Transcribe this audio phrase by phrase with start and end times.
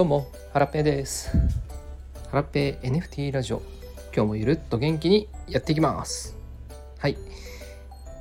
[0.00, 1.28] どうも、ハラペです。
[2.30, 3.60] ハラペ NFT ラジオ。
[4.16, 6.34] 今日もゆるっと元気にやっていきます。
[6.96, 7.18] はい。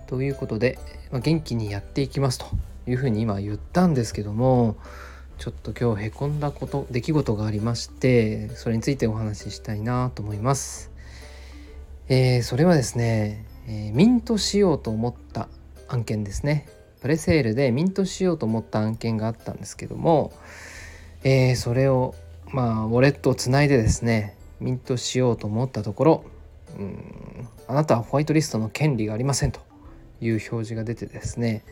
[0.05, 0.77] ということで、
[1.09, 2.47] まあ、元気にやっていきますと
[2.85, 4.75] いうふうに今言ったんですけども、
[5.37, 10.91] ちょっと今日へこんだこと、出来事がありまして、それについてお話ししたいなと思います。
[12.09, 15.47] えーそれはですね、えーミントしようと思った
[15.87, 16.67] 案件ですね。
[16.99, 20.33] プレセールでミントしようと思った案件があったんですけども、
[21.23, 22.15] えーそれを
[22.51, 26.23] まあウォレットをつないでですねミントしようと思ったところ
[26.77, 29.59] うんあなたはホワイトリストの権利がありませんと
[30.21, 31.63] いう表示が出てですね、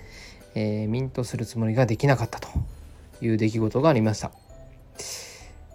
[0.56, 2.48] えーミントするつもりができなかったと
[3.22, 4.32] いう出来事がありました、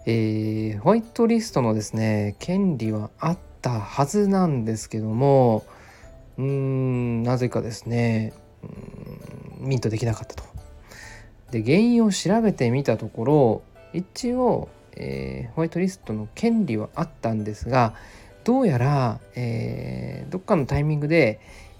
[0.05, 5.65] えーホワイトリストのですね権利はあったはずなんですけども
[6.37, 8.33] うーんなぜかですね
[8.63, 10.52] うんミントできなかったと。
[11.53, 13.61] で原因を調べてみたところ
[13.93, 17.93] 一応、えーホワイトリストの権利はあったんですが
[18.43, 21.39] どうやら、えーどっかのタイミングで、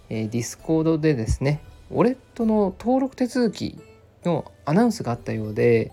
[0.10, 3.80] えー、 Discord でですねウォレットの登録手続き
[4.24, 5.92] のアナウンスがあったようで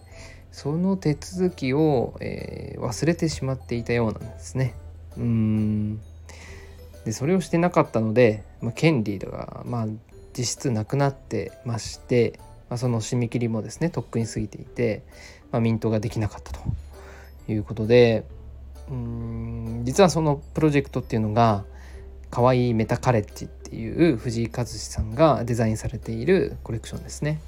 [0.53, 4.75] その手続きを、えー忘れてしまっていたようなんですね。
[5.17, 6.01] うん
[7.05, 9.87] でそれをしてなかったので、まあ、権利が、まあ、
[10.37, 12.39] 実質なくなってまして、
[12.71, 15.03] まあ、その締め切りもですねとっくに過ぎていて、
[15.51, 16.61] まあ、ミントができなかったと
[17.49, 18.25] いうことで
[18.89, 21.65] うん実はそのプロジェクトっていうのが
[22.31, 27.41] かわいいメタカレッジっていう藤井和志さんがデザインされているコレクションですね。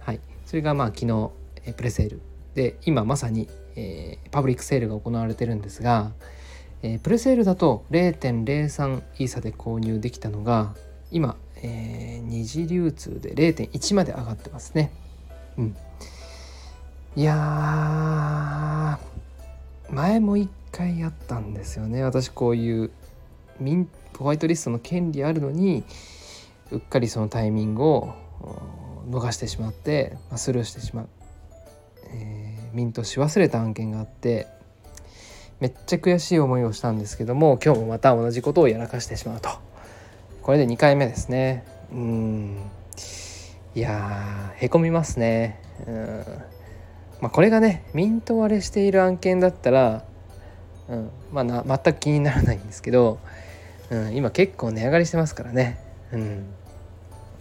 [0.00, 1.30] はい、それがまあ昨日
[1.76, 2.20] プレセール
[2.54, 6.12] で今まさに、えーパブリックセールが行われてるんですが、
[6.82, 10.74] えープレセールだと0.03イーサで購入できたのが
[11.10, 14.92] 今、えー二次流通で0.1まで上がってますね。
[15.58, 15.76] うん、
[17.16, 18.98] いや
[19.90, 22.04] 前も一回やったんですよね。
[22.04, 22.90] 私こういう
[23.58, 25.82] ミンホワイトリストの権利あるのに
[26.70, 28.14] うっかりそのタイミングを
[29.10, 31.08] 逃してしまって、まあ、スルーしてしまう、
[32.12, 34.46] えーミントし忘れた案件があって
[35.58, 39.69] めっちゃ悔しい思いをしたんですけども今日もまた同じことをやらかしてしまうと。
[40.42, 41.64] これで2回目ですね。
[41.92, 42.56] うん。
[43.74, 45.60] いやーへこみますね。
[45.86, 46.24] うん。
[47.20, 50.04] まあこれがねミント割れしている案件だったら、
[50.88, 53.20] うん、まあな全く気にならないんですけど、
[53.90, 55.78] うん、今結構値上がりしてますからね、
[56.12, 56.46] うん、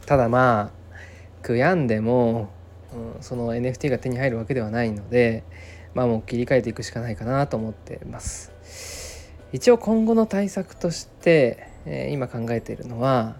[0.05, 2.49] ただまあ悔やんでも、
[2.93, 5.43] うん、その NFT が手に入るわけではないので
[5.93, 8.51] まあもう切り替えていくしかないかなと思っています。
[9.51, 13.35] 一応今後の対策として、えー今考えているのは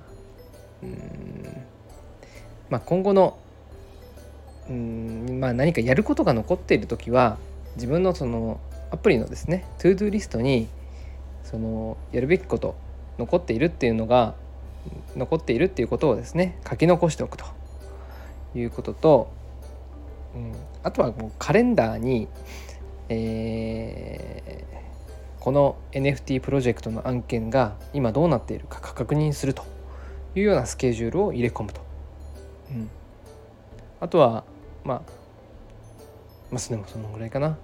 [0.83, 1.63] うん
[2.69, 3.37] まあ今後の
[4.69, 7.37] うんまあ何かやることが残っている時は
[7.75, 8.59] 自分のその
[8.91, 10.67] アプリのですね ToDo リストに
[11.43, 12.75] そのやるべきこと
[13.17, 14.35] 残っているっていうのが
[15.15, 17.45] 残っているっていうことをですね書き残しておくと。
[18.55, 19.31] いうことと、
[20.35, 22.27] うん、あとはもうカレンダーに、
[23.09, 24.88] えー
[25.39, 29.63] この NFT プロジェクトの案件が今どうなっているか確認すると
[30.35, 31.81] いうようなスケジュールを入れ込むと。
[32.71, 32.89] うん、
[33.99, 34.43] あとは
[34.83, 35.01] まあ
[36.51, 36.83] まあその
[37.13, 37.57] ぐらいかな。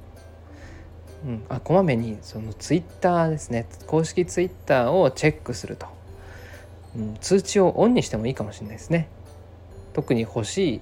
[1.26, 3.68] うん、あこまめにそのツイッターですね。
[3.88, 5.88] 公式ツイッターをチェックすると、
[6.96, 9.10] うん、通知をオンにしてもいいかもしれないですね。
[9.94, 10.82] 特に欲しい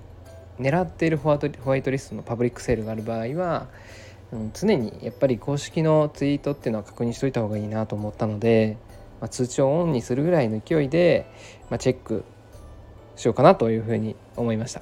[0.59, 3.67] 狙っているホワトホワイトリストのパブリックセールがある場合は、
[4.31, 8.77] うん、常にやっぱり公式のツイートっていうのは確認しといた方がいいなと思ったので、
[9.21, 11.29] まあ、通知をオンにするぐらいの勢いで、
[11.69, 12.23] まあ、チェック
[13.15, 14.81] しようかなというふうに思いました。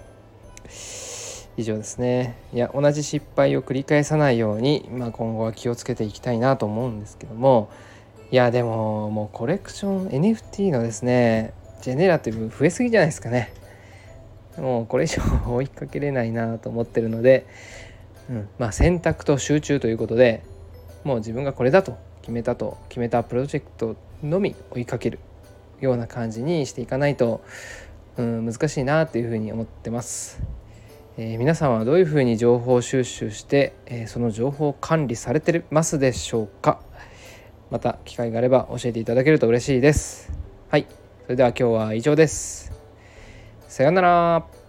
[1.57, 2.37] 以上ですね。
[2.53, 7.69] いや同じ失敗を繰り返さないように、まあ、今後は気をつけていきたいなと思うんですけども
[8.31, 13.51] いやでももうコレクション NFT のですねジェネラティブ増えすぎじゃないですかね。
[14.57, 17.47] もうこれ以上追いかけれないなと思ってるので、
[18.29, 20.43] うん、まあ選択と集中ということで
[21.03, 25.19] もう自分がこれだと決めたと決めたプロジェクトのみ追いかける
[25.79, 27.41] ような感じにしていかないと、
[28.17, 30.41] うん、難しいなというふうに思ってます。
[31.17, 36.79] えー皆さんはどういうふうに情報収集して、えーその情報を管理されてますでしょうか？
[37.69, 40.31] また機会があれば教えていただけると嬉しいです。
[40.69, 40.85] はい。
[41.23, 42.71] それでは今日は以上です。
[43.67, 44.60] さようなら。